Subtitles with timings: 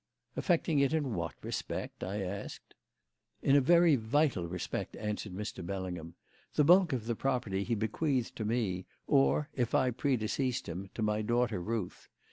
[0.35, 2.73] "Affecting it in what respect?" I asked.
[3.43, 5.63] "In a very vital respect," answered Mr.
[5.63, 6.15] Bellingham.
[6.55, 11.03] "The bulk of the property he bequeathed to me, or if I predeceased him, to
[11.03, 12.09] my daughter Ruth.